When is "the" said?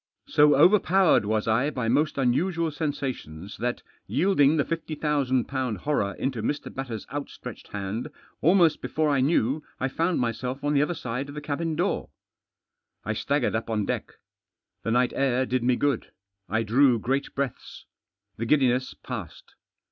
4.57-4.65, 10.73-10.81, 11.35-11.39, 14.81-14.89, 18.37-18.47